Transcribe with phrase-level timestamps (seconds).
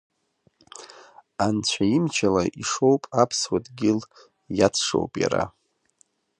[1.45, 3.99] Анцәа имчала ишоуп аԥсуа дгьыл
[4.57, 5.43] иацшоуп иара.